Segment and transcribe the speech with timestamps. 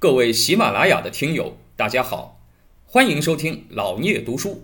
[0.00, 2.38] 各位喜马拉雅的听友，大家好，
[2.86, 4.62] 欢迎收听老聂读书。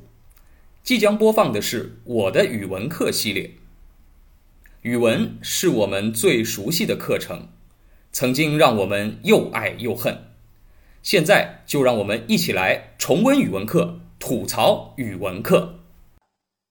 [0.85, 3.51] 即将播放的是我的语文课系列。
[4.83, 7.49] 语文是我们最熟悉的课程，
[8.13, 10.31] 曾经让我们又爱又恨。
[11.03, 15.81] 现在就让我们一起来重温语文课，吐槽语文课。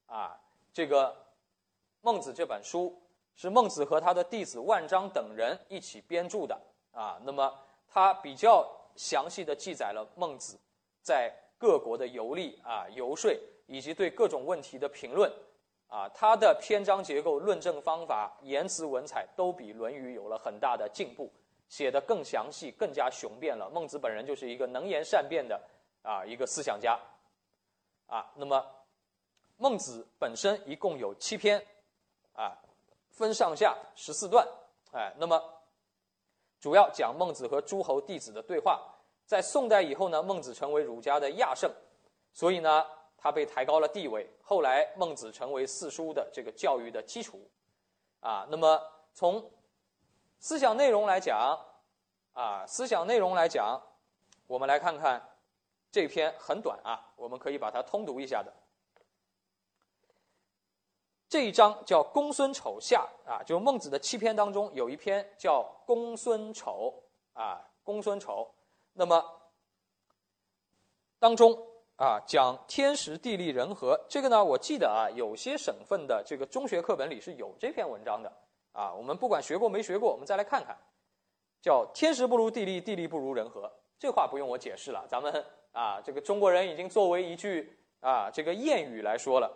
[0.05, 0.37] 啊，
[0.73, 1.07] 这个
[1.99, 3.01] 《孟子》这本书
[3.35, 6.57] 是孟子和他的弟子万章等人一起编著的
[6.93, 7.19] 啊。
[7.25, 7.51] 那么，
[7.93, 8.65] 他比较
[8.95, 10.57] 详细的记载了孟子
[11.01, 13.31] 在各国的游历啊、游说。
[13.65, 15.31] 以及对各种问题的评论，
[15.87, 21.31] 啊，他的篇章结构、论证方法、言辞文采都比《论语》有了很大的进步，
[21.69, 23.69] 写得更详细、更加雄辩了。
[23.73, 25.59] 孟子本人就是一个能言善辩的
[26.01, 26.99] 啊一个思想家，
[28.05, 28.63] 啊，那么
[29.55, 31.65] 孟子本身一共有七篇，
[32.33, 32.51] 啊，
[33.11, 34.45] 分上下十四段，
[34.91, 35.41] 哎，那么
[36.63, 38.81] 主要讲孟子和诸侯弟子的对话。
[39.25, 41.69] 在宋代以后呢，孟子成为儒家的亚圣，
[42.31, 42.85] 所以呢。
[43.25, 47.39] 他被抬高了地位，后来孟子成为四书的这个教育的基础，
[48.19, 48.77] 啊，那么
[49.13, 49.49] 从
[50.39, 51.57] 思想内容来讲，
[52.33, 53.81] 啊，思想内容来讲，
[54.45, 55.25] 我们来看看
[55.89, 58.53] 这篇很短啊，我们可以把它通读一下的。
[61.33, 66.93] 这一章叫《公孙丑下》啊，就孟子的七篇当中有一篇叫《公孙丑》
[67.41, 68.47] 啊，公孙丑，
[68.93, 69.25] 那么
[71.17, 71.57] 当中。
[71.95, 78.31] 啊，讲天时地利人和，这个呢，我记得啊，有些省份的这个中学课本里是有这篇文章的
[78.71, 78.93] 啊。
[78.93, 80.77] 我们不管学过没学过，我们再来看看，
[81.63, 89.51] 叫天时不如地利，地利不如人和，这话不用我解释了，咱们啊，这个中国人已经作为一句啊这个谚语来说了。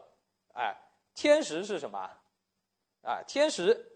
[0.54, 0.76] 哎，
[1.18, 2.08] 天时是什么？
[3.02, 3.92] 啊，天时，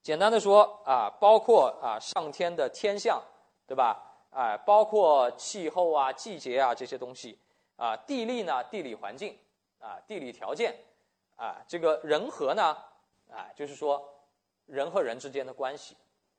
[0.00, 3.20] 简单的说啊，包括啊上天的天象，
[3.66, 4.00] 对吧？
[4.30, 7.36] 啊，包括气候啊、季节啊这些东西，
[7.74, 9.36] 啊，地利呢，地理环境，
[9.80, 10.72] 啊，地理条件，
[11.34, 12.76] 啊，这个人和呢，
[13.28, 14.08] 啊，就是说
[14.66, 15.96] 人和人之间的关系，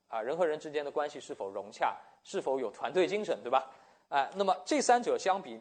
[0.08, 3.70] 啊，人和人之间的关系是否融洽，是否有团队精神，对吧？
[4.08, 5.60] 哎，那么这三者相比，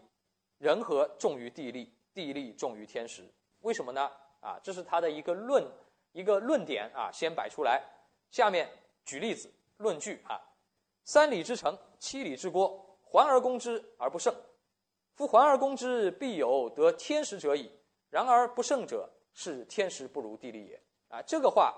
[0.59, 3.29] 人和重于地利，地利重于天时，
[3.61, 4.11] 为什么呢？
[4.41, 5.65] 啊，这是他的一个论，
[6.13, 7.83] 一个论点啊，先摆出来，
[8.31, 8.71] 下面
[9.05, 10.41] 举例子论据啊。
[11.05, 14.35] 三里之城，七里之郭，环而攻之而不胜。
[15.15, 17.71] 夫环而攻之，必有得天时者矣。
[18.11, 20.81] 然而不胜者，是天时不如地利也。
[21.09, 21.75] 啊，这个话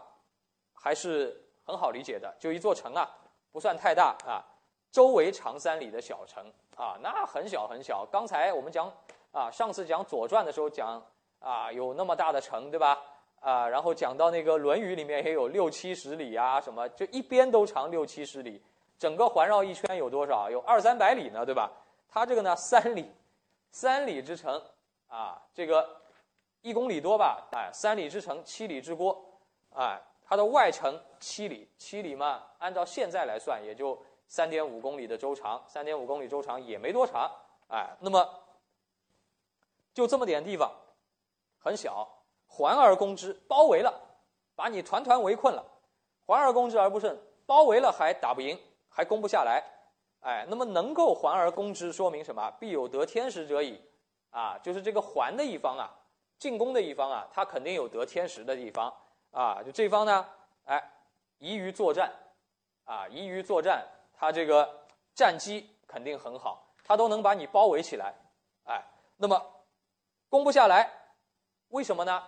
[0.75, 2.37] 还是很好理解的。
[2.39, 3.09] 就一座城啊，
[3.51, 4.45] 不算太大啊，
[4.91, 8.05] 周围长三里的小城啊，那很小很小。
[8.13, 8.93] 刚才我们讲
[9.33, 11.01] 啊，上次讲《左传》的时候讲
[11.41, 12.99] 啊，有那么大的城，对吧？
[13.41, 18.63] 啊，然后讲到那个《论语》里面也有六七十里啊，什么就一边都长六七十里。
[18.99, 20.51] 整个环绕一圈有多少？
[20.51, 21.73] 有二三百里呢，对吧？
[22.07, 23.11] 它这个呢，三里，
[23.73, 24.63] 三里之城
[25.09, 26.03] 啊，这个
[26.61, 27.49] 一公里多吧？
[27.53, 29.19] 哎，三里之城，七里之郭，
[29.75, 33.99] 哎，它的外城七里，七里嘛，按照现在来算，也就
[34.29, 37.31] 三点五公里的周长，三点五公里周长也没多长，
[37.69, 38.29] 哎，那么
[39.95, 40.71] 就这么点地方，
[41.61, 42.09] 很小，
[42.49, 43.93] 环而攻之，包围了，
[44.57, 45.65] 把你团团围困了，
[46.27, 47.17] 环而攻之而不胜，
[47.47, 48.59] 包围了还打不赢。
[48.93, 49.63] 还攻不下来，
[50.23, 52.51] 哎，那么能够环而攻之，说明什么？
[52.59, 53.81] 必有得天时者矣，
[54.31, 55.89] 啊，就是这个环的一方啊，
[56.37, 58.93] 进攻的一方啊，他肯定有得天时的地方。
[59.31, 60.27] 啊，就这方呢，
[60.65, 60.91] 哎，
[61.39, 62.13] 宜于作战，
[62.85, 64.69] 啊，宜于作战，他这个
[65.15, 68.13] 战机肯定很好，他都能把你包围起来，
[68.65, 68.85] 哎，
[69.17, 69.41] 那么
[70.29, 70.91] 攻不下来，
[71.71, 72.23] 为什么呢？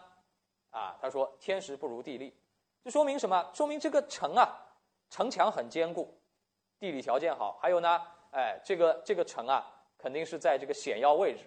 [0.70, 2.34] 啊，他说天时不如地利，
[2.82, 3.50] 这说明什么？
[3.52, 4.48] 说明这个城啊，
[5.10, 6.12] 城墙很坚固。
[6.78, 9.64] 地理条件好，还有呢，哎，这个这个城啊，
[9.98, 11.44] 肯定是在这个险要位置，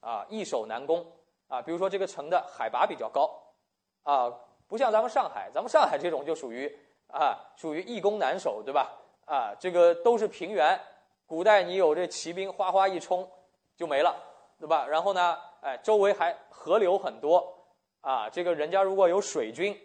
[0.00, 1.06] 啊，易守难攻
[1.46, 1.62] 啊。
[1.62, 3.30] 比如说这个城的海拔比较高，
[4.02, 4.32] 啊，
[4.66, 6.66] 不像咱们上海，咱们上海这种就属于
[7.08, 8.90] 啊，属于易攻难守，对吧？
[9.26, 10.80] 啊，这个都是平原，
[11.26, 13.30] 古代你有这骑兵哗哗一冲
[13.76, 14.16] 就没了，
[14.58, 14.86] 对吧？
[14.86, 17.52] 然后呢，哎，周围还河流很多，
[18.00, 19.76] 啊，这个人家如果有水军，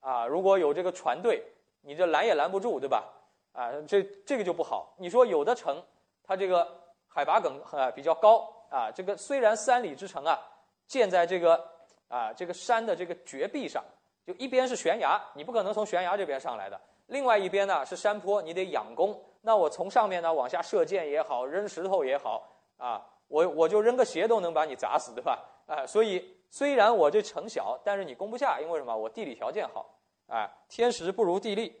[0.00, 1.42] 啊，如果有这个船队，
[1.82, 3.04] 你这拦也拦不住，对吧？
[3.52, 4.94] 啊，这这个就不好。
[4.98, 5.82] 你说有的城，
[6.22, 6.66] 它这个
[7.06, 10.38] 海拔梗啊比较高啊，这个虽然三里之城啊，
[10.86, 11.68] 建在这个
[12.08, 13.82] 啊这个山的这个绝壁上，
[14.26, 16.76] 就一边是悬崖，你不可能从悬崖这边上来的；
[17.06, 19.18] 另外一边呢是山坡，你得仰攻。
[19.40, 22.46] 那我从上面呢往下射箭也好，扔石头也好
[22.76, 25.42] 啊，我我就扔个鞋都能把你砸死，对吧？
[25.66, 28.96] 啊，所以虽然我这城小，但是你攻不下，因为什么？
[28.96, 31.80] 我地理条件好，哎，天时不如地利，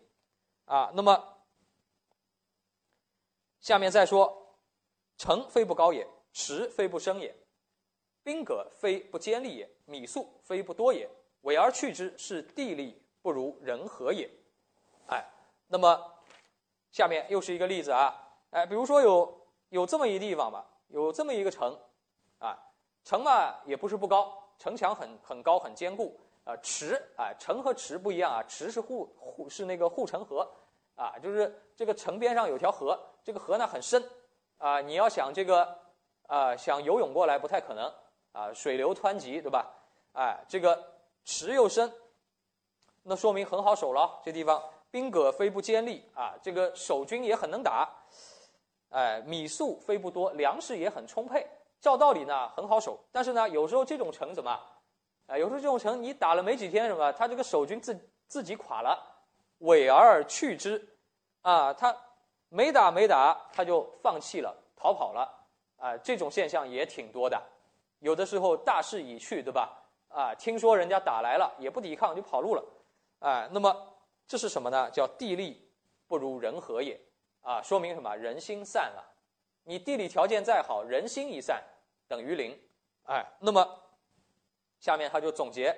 [0.66, 1.34] 啊，那么。
[3.60, 4.56] 下面再说，
[5.16, 7.34] 城非不高也，池非不生也，
[8.22, 11.10] 兵戈非不坚利也，米粟非不多也，
[11.42, 14.30] 委而去之，是地利不如人和也。
[15.08, 15.24] 哎，
[15.66, 16.00] 那么
[16.92, 18.14] 下面又是一个例子啊，
[18.50, 21.78] 哎，比如说有有这么一地方吧，有这么一个城，
[22.38, 22.58] 啊，
[23.04, 30.48] 城嘛也不是不高，城墙很很高很坚固，啊，池啊，城和池不一样啊，池是护护是那个护城河，
[30.96, 34.02] 啊，就是这个城边上有条河，这个河呢很深，
[34.58, 35.78] 啊，你要想这个
[36.26, 37.92] 啊想游泳过来不太可能，
[38.32, 39.72] 啊，水流湍急，对吧？
[40.12, 40.94] 哎，这个
[41.24, 41.92] 池又深，
[43.02, 44.62] 那说明很好守了，这地方。
[44.90, 47.86] 兵戈非不坚利啊，这个守军也很能打，
[48.90, 51.46] 哎，米粟非不多，粮食也很充沛。
[51.80, 54.50] 照道理呢很好守，但是呢有时候这种城怎么，
[55.26, 57.96] 啊，有时候这种城你打了没几天什么，他这个守军自
[58.26, 58.98] 自己垮了，
[59.58, 60.88] 委而去之，
[61.42, 61.96] 啊，他
[62.48, 65.28] 没打没打他就放弃了，逃跑了，
[65.76, 67.40] 啊，这种现象也挺多的。
[68.00, 69.72] 有的时候大势已去，对吧？
[70.08, 72.64] 啊，听说人家打来了也不抵抗就跑路了，
[73.20, 73.94] 哎，那么。
[74.30, 74.90] 这是什么呢？
[74.90, 75.58] 叫地利
[76.06, 77.00] 不如人和也，
[77.48, 78.14] 啊，说明什么？
[78.14, 79.02] 人心散了。
[79.64, 81.64] 你地理条件再好，人心一散，
[82.06, 82.54] 等于零。
[83.04, 83.66] 哎，那么
[84.78, 85.74] 下面他就总结：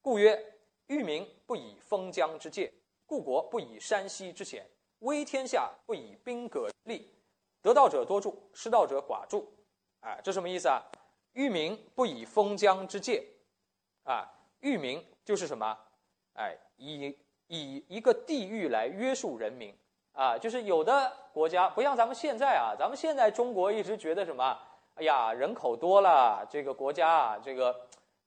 [0.00, 0.42] 故曰，
[0.86, 2.72] 域民不以封疆之界，
[3.04, 4.66] 故国不以山溪之险，
[5.00, 7.14] 威天下不以兵戈利，
[7.60, 9.52] 得道者多助，失道者寡助。
[10.00, 10.82] 哎，这什么意思啊？
[11.34, 13.22] 域民不以封疆之戒，
[14.04, 14.26] 啊，
[14.60, 15.78] 域民就是什么？
[16.36, 17.18] 哎，以。
[17.48, 19.76] 以一个地域来约束人民，
[20.12, 24.58] 啊，就是有的国家不像咱们现在啊，咱们现在中国一直觉得什么？
[24.96, 27.74] 哎呀，人口多了，这个国家啊，这个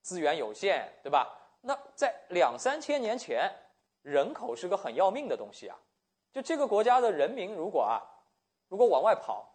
[0.01, 1.37] 资源有限，对吧？
[1.61, 3.51] 那在两三千年前，
[4.01, 5.77] 人口是个很要命的东西啊。
[6.33, 8.01] 就这个国家的人民如果啊，
[8.67, 9.47] 如果往外跑，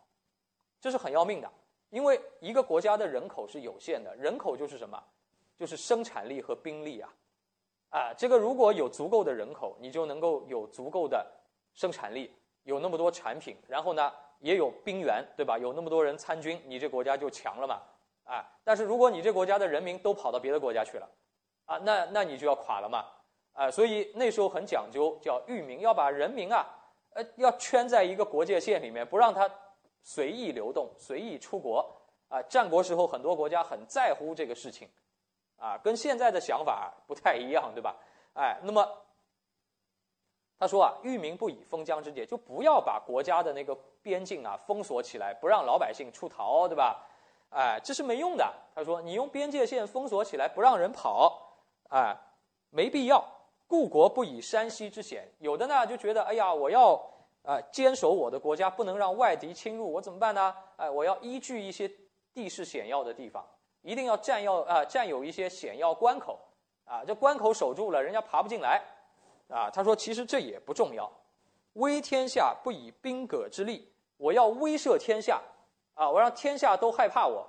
[0.81, 1.51] 这是很要命的，
[1.91, 5.03] 因为一个国家的人口是有限的，人口就是什么？
[5.59, 7.13] 就是生产力和兵力啊。
[7.91, 11.27] 啊，这个如果有足够的人口，你就能够有足够的
[11.75, 12.31] 生产力，
[12.65, 15.59] 有那么多产品，然后呢，也有兵源，对吧？
[15.59, 17.81] 有那么多人参军，你这国家就强了嘛。
[18.25, 21.09] 啊，但是如果你这国家的人民都跑到别的国家去了，
[21.67, 23.05] 啊，那那你就要垮了嘛。
[23.53, 26.65] 啊，所以那时候很讲究，叫域民，要把人民啊，
[27.15, 29.51] 呃，要圈在一个国界线里面，不让他
[30.03, 31.85] 随意流动、随意出国。
[32.29, 34.89] 啊，战国时候很多国家很在乎这个事情。
[35.59, 37.97] 啊，跟现在的想法不太一样，对吧？
[38.35, 38.89] 哎，那么
[40.61, 47.03] 他说啊，域民不以封疆之界，就不要把国家的那个边境啊封锁起来，不让老百姓出逃，对吧？
[47.49, 48.53] 哎，这是没用的。
[48.75, 51.57] 他说，你用边界线封锁起来，不让人跑，
[51.89, 52.15] 哎，
[52.69, 53.25] 没必要。
[53.67, 56.93] 故国不以山溪之险，有的呢就觉得，哎呀，我要
[57.43, 60.55] 啊坚守我的国家，不能让外敌侵入，我怎么办呢？
[60.77, 61.91] 哎，我要依据一些
[62.35, 63.43] 地势险要的地方。
[63.83, 66.39] 一定要占要啊，占有一些险要关口，
[66.85, 68.83] 啊，这关口守住了，人家爬不进来，
[69.51, 71.11] 啊，他说其实这也不重要，
[71.75, 75.43] 威天下不以兵戈之利，我要威慑天下，
[75.95, 77.47] 啊，我让天下都害怕我，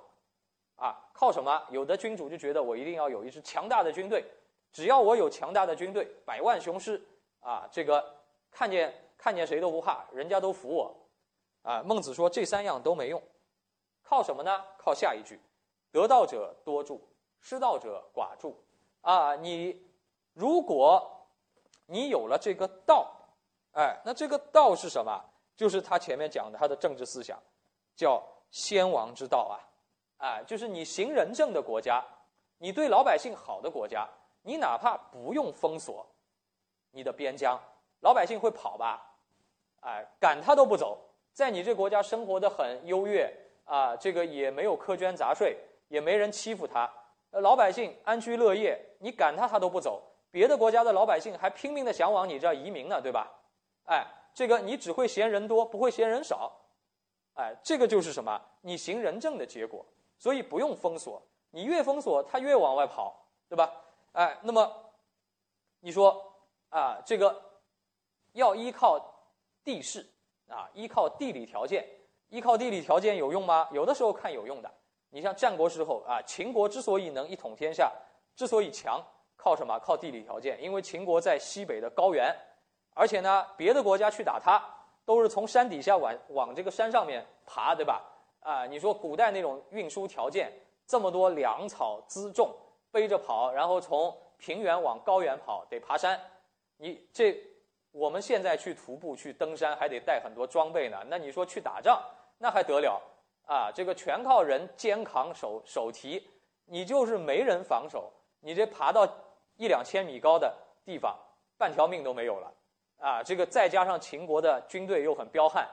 [0.76, 1.62] 啊，靠什么？
[1.70, 4.24] 有的君主就觉得我一定要有一支强大的军队，
[4.72, 7.00] 只要我有强大的军队，百万雄师，
[7.40, 8.04] 啊，这个
[8.50, 10.94] 看见看见谁都不怕，人家都服我，
[11.62, 13.22] 啊，孟子说这三样都没用，
[14.02, 14.64] 靠什么呢？
[14.76, 15.40] 靠下一句。
[15.92, 17.06] 得道者多助，
[17.38, 18.56] 失道者寡助。
[19.02, 19.84] 啊，你
[20.32, 21.21] 如果
[21.92, 23.12] 你有了这个道，
[23.72, 25.22] 哎，那这个道是什么？
[25.54, 27.38] 就是他前面讲的他的政治思想，
[27.94, 29.54] 叫先王之道啊，
[30.16, 32.02] 哎，就是你行仁政的国家，
[32.58, 34.08] 你对老百姓好的国家，
[34.42, 36.06] 你哪怕不用封锁
[36.90, 37.60] 你的边疆，
[38.00, 39.00] 老百姓会跑吧？
[39.82, 40.98] 哎，赶他都不走，
[41.32, 43.32] 在你这国家生活的很优越
[43.64, 45.56] 啊，这个也没有苛捐杂税。
[45.88, 46.90] 也没人欺负他，
[47.32, 50.02] 老百姓安居乐业，你赶他他都不走。
[50.32, 53.32] 别的国家的老百姓还拼命的想往你这儿移民呢，对吧？
[53.84, 56.50] 哎，这个你只会嫌人多，不会嫌人少，
[57.34, 58.42] 哎，这个就是什么？
[58.62, 59.86] 你行仁政的结果。
[60.18, 61.20] 所以不用封锁，
[61.50, 63.72] 你越封锁他越往外跑，对吧？
[64.12, 64.72] 哎，那么
[65.80, 66.32] 你说
[66.68, 67.42] 啊，这个
[68.32, 69.00] 要依靠
[69.64, 70.08] 地势
[70.48, 71.84] 啊，依靠地理条件，
[72.28, 73.68] 依靠地理条件有用吗？
[73.72, 74.72] 有的时候看有用的。
[75.10, 77.92] 你像战国时候啊，秦国之所以能一统天下，
[78.36, 79.04] 之所以强，
[79.42, 79.76] 靠什么？
[79.80, 80.62] 靠地理条件。
[80.62, 82.32] 因为秦国在西北的高原，
[82.94, 84.62] 而且呢，别的国家去打它，
[85.04, 88.00] 都是从山底下往往这个山上面爬，对吧？
[88.38, 90.52] 啊，你说古代那种运输条件，
[90.86, 92.54] 这么多粮草辎重
[92.92, 96.20] 背着跑，然后从平原往高原跑，得爬山，
[96.76, 97.36] 你这
[97.90, 100.98] 我们现在去徒步、去登山，还得带很多装备呢。
[101.08, 102.00] 那你说去打仗，
[102.38, 103.02] 那还得了
[103.46, 103.72] 啊？
[103.74, 106.28] 这个全靠人肩扛手手提，
[106.64, 109.06] 你就是没人防守，你这爬到
[109.56, 110.54] 一两千米高的
[110.84, 111.18] 地方，
[111.56, 112.52] 半条命都没有了
[112.98, 113.22] 啊！
[113.22, 115.68] 这个再加上秦国的军队又很彪悍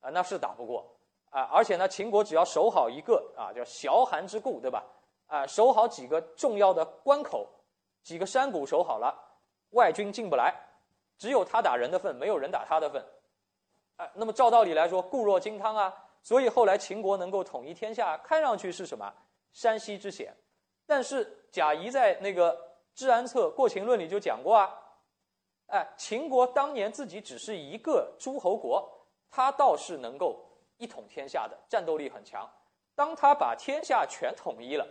[0.00, 0.84] 啊，那是打不过
[1.30, 1.42] 啊。
[1.52, 4.84] 而且呢，秦国只要守好一个啊，叫崤函之固，对吧？
[5.26, 7.48] 啊，守好几个重要的关口，
[8.02, 9.14] 几个山谷守好了，
[9.70, 10.54] 外军进不来。
[11.16, 13.04] 只有他打人的份，没有人打他的份，
[13.96, 15.94] 哎，那么照道理来说，固若金汤啊。
[16.22, 19.12] 所以后来秦国能够统一天下，看上去是什么
[19.52, 20.34] 山西之险，
[20.86, 22.56] 但是贾谊在那个
[22.94, 24.72] 《治安策·过秦论》里就讲过啊，
[25.66, 28.88] 哎，秦国当年自己只是一个诸侯国，
[29.30, 30.44] 他倒是能够
[30.76, 32.48] 一统天下的，战斗力很强。
[32.94, 34.86] 当他把天下全统一了，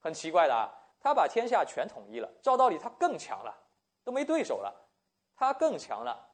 [0.00, 3.54] 很奇怪的啊，他把天下全统一了，照道理他更强了，
[4.02, 4.74] 都没对手了。
[5.38, 6.30] 他更强了，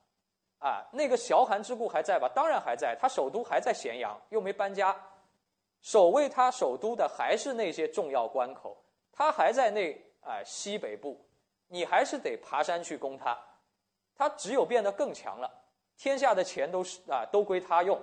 [0.61, 2.30] 啊，那个崤函之固还在吧？
[2.32, 4.97] 当然还在，他首都还在咸阳，又没搬家，
[5.80, 8.80] 守卫他首都的还是那些重要关口，
[9.11, 9.92] 他还在那
[10.23, 11.25] 哎西北部，
[11.69, 13.38] 你还是得爬山去攻他，
[14.14, 15.50] 他只有变得更强了，
[15.97, 18.00] 天下的钱都是啊都归他用，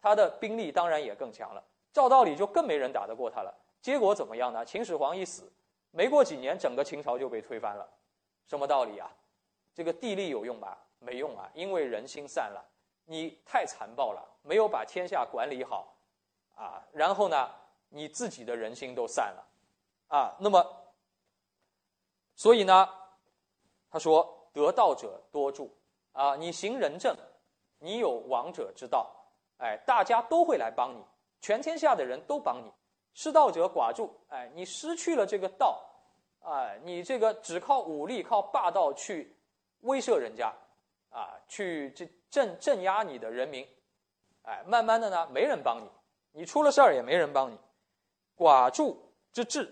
[0.00, 3.54] 他的兵力当然也更强了，照道理就更没人打得过他了。
[3.80, 4.64] 结果怎么样呢？
[4.64, 5.52] 秦始皇一死，
[5.90, 7.88] 没过几年，整个秦朝就被推翻了，
[8.46, 9.10] 什么道理啊？
[9.74, 10.78] 这个地利有用吧？
[10.98, 12.64] 没用啊，因为人心散了，
[13.06, 15.96] 你太残暴了，没有把天下管理好，
[16.54, 17.50] 啊，然后呢，
[17.88, 19.46] 你自己的人心都散了，
[20.08, 20.64] 啊，那么，
[22.34, 22.88] 所以呢，
[23.90, 25.74] 他说得道者多助，
[26.12, 27.16] 啊，你行仁政，
[27.78, 29.14] 你有王者之道，
[29.58, 31.04] 哎，大家都会来帮你，
[31.40, 32.72] 全天下的人都帮你，
[33.14, 35.82] 失道者寡助，哎，你失去了这个道，
[36.40, 39.36] 哎，你这个只靠武力、靠霸道去。
[39.82, 40.54] 威慑人家，
[41.10, 43.66] 啊，去这镇镇压你的人民，
[44.42, 45.90] 哎，慢慢的呢，没人帮你，
[46.30, 47.58] 你出了事儿也没人帮你。
[48.36, 49.68] 寡助之至，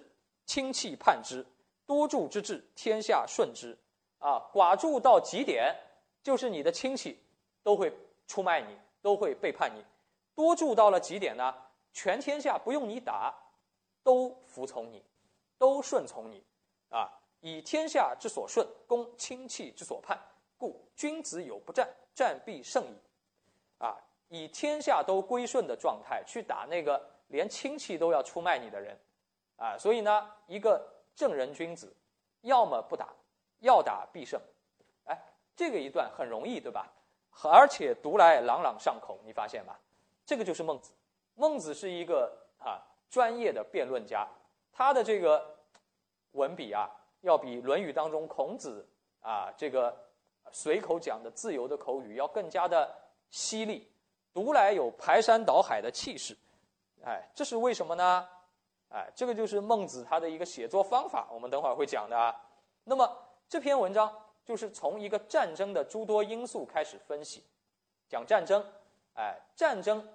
[0.47, 1.45] 亲戚叛之；
[1.91, 3.77] 多助之治，天下顺之。
[4.21, 5.75] 啊，寡助到极点，
[6.23, 7.19] 就是你的亲戚
[7.65, 7.93] 都会
[8.29, 9.83] 出卖你，都会背叛你；
[10.33, 11.53] 多助到了极点呢，
[11.93, 13.35] 全天下不用你打，
[14.05, 15.03] 都服从你，
[15.59, 16.45] 都顺从你，
[16.91, 17.11] 啊。
[17.41, 20.17] 以天下之所顺，攻亲戚之所叛，
[20.57, 22.95] 故君子有不战，战必胜矣。
[23.79, 23.97] 啊，
[24.29, 28.97] 以天下都归顺的状态去打那个连亲戚都要出卖你的人，
[29.57, 31.95] 啊，所以呢，一个正人君子，
[32.43, 33.09] 要么不打，
[33.61, 34.41] 要打必胜。
[35.05, 35.19] 哎，
[35.55, 36.93] 这个一段很容易，对吧？
[37.43, 39.77] 而且读来朗朗上口，你发现吗？
[40.25, 40.93] 这个就是孟子。
[41.35, 44.29] 孟子是一个啊专业的辩论家，
[44.73, 45.57] 他的这个
[46.33, 46.91] 文笔啊。
[47.23, 48.89] 要比《论语》当中孔子
[49.21, 49.95] 啊这个
[50.53, 52.91] 随口讲的自由的口语要更加的
[53.29, 53.87] 犀利，
[54.33, 56.35] 读来有排山倒海的气势，
[57.05, 58.27] 哎，这是为什么呢？
[58.91, 62.19] 哎，这个就是孟子他的一个写作方法，我们等会儿会讲的。
[62.19, 62.35] 啊。
[62.85, 63.11] 那么
[63.49, 64.13] 这篇文章
[64.45, 67.45] 就是从一个战争的诸多因素开始分析，
[68.09, 68.65] 讲战争，
[69.15, 70.07] 哎，战争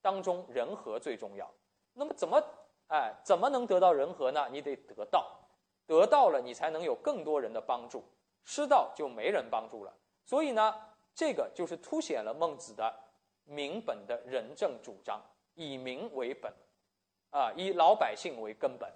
[0.00, 1.50] 当中人和最重要。
[1.92, 2.42] 那么怎么
[2.88, 4.48] 哎怎么能得到人和呢？
[4.50, 5.36] 你得得道。
[5.86, 7.98] 得到了，你才能有更多人的帮助；
[8.44, 9.92] 失道就没人帮助了。
[10.24, 10.72] 所以呢，
[11.12, 12.94] 这个就是凸显了孟子的
[13.42, 15.20] 民本的仁政主张，
[15.54, 16.54] 以民为本，
[17.30, 18.92] 啊，以老百姓为根本，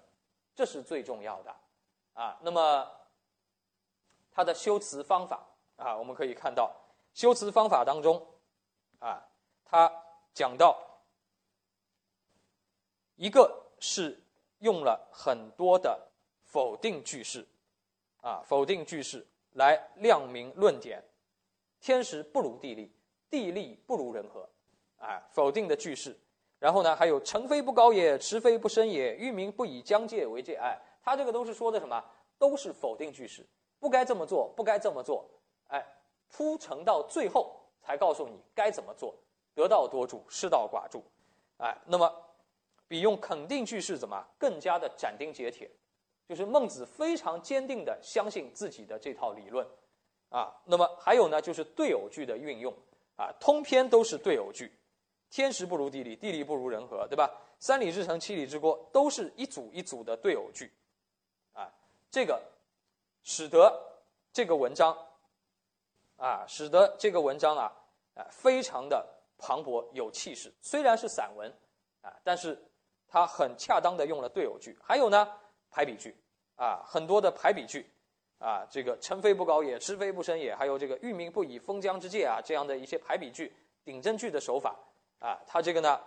[0.53, 1.55] 这是最重要的
[2.13, 2.37] 啊。
[2.41, 2.89] 那么，
[4.31, 6.73] 他的修辞方法啊，我们可以看到，
[7.13, 8.25] 修辞方法当中
[8.99, 9.21] 啊，
[9.65, 9.91] 他
[10.33, 10.77] 讲到
[13.15, 14.21] 一个是
[14.59, 16.11] 用了很多的。
[16.47, 17.45] 否定句式，
[18.21, 21.03] 啊，否定句式来亮明论点。
[21.81, 22.89] 天时不如地利，
[23.29, 24.49] 地利不如人和，
[24.97, 26.17] 啊，否定的句式。
[26.65, 30.55] 然后呢，还有成非不高也，持非不深也，欲民不以疆界为界。
[30.55, 32.03] 哎，他这个都是说的什么？
[32.39, 33.45] 都是否定句式，
[33.79, 35.29] 不该这么做，不该这么做。
[35.67, 35.85] 哎，
[36.27, 39.13] 铺陈到最后才告诉你该怎么做。
[39.53, 41.03] 得道多助，失道寡助。
[41.57, 42.11] 哎，那么
[42.87, 45.69] 比用肯定句式怎么更加的斩钉截铁？
[46.27, 49.63] 就是孟子非常坚定的相信自己的这套理论，
[50.29, 52.73] 啊，那么还有呢，就是对偶句的运用，
[53.17, 54.71] 啊，通篇都是对偶句，
[55.29, 57.29] 天时不如地利，地利不如人和，对吧？
[57.59, 60.71] 三里之城，七里之郭，都是一组一组的对偶句，
[61.53, 61.71] 啊，
[62.09, 62.41] 这个
[63.23, 64.01] 使得
[64.31, 64.97] 这个文章，
[66.17, 67.71] 啊，使得这个文章啊，
[68.15, 69.05] 啊，非常的
[69.37, 70.53] 磅礴有气势。
[70.61, 71.51] 虽然是散文，
[72.01, 72.61] 啊，但是
[73.07, 75.27] 它很恰当的用了对偶句，还有呢。
[75.71, 76.15] 排比句，
[76.55, 77.85] 啊，很多的排比句，
[78.39, 83.53] 啊，这个臣非不高也，池非不深也，还有这个欲明不以封疆之戒啊，这样的一些排比句、
[83.83, 84.73] 顶针句的手法
[85.25, 85.99] 啊，它这个呢，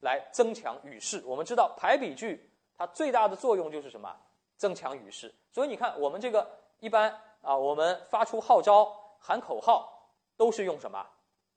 [0.00, 1.22] 来增强语势。
[1.24, 4.12] 我们知道排比句它最大的作用就是什么？
[4.56, 5.32] 增强语势。
[5.52, 6.44] 所以你看，我们这个
[6.80, 11.06] 一般啊，我们发出号召、喊口号都是用什么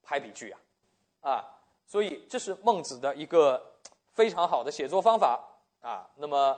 [0.04, 0.60] 排比句啊？
[1.22, 1.44] 啊，
[1.84, 3.60] 所以这是孟子的一个
[4.12, 5.40] 非常好的写作方法
[5.80, 6.08] 啊。
[6.14, 6.56] 那么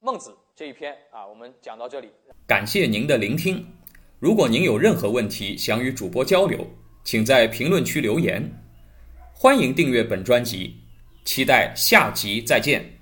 [0.00, 2.12] 孟子这一篇啊，我们讲到这里。
[2.46, 3.66] 感谢您的聆听。
[4.18, 6.66] 如果您有任何问题想与主播交流，
[7.04, 8.42] 请在评论区留言。
[9.40, 10.78] 欢迎订阅本专辑，
[11.24, 12.97] 期待下集再见。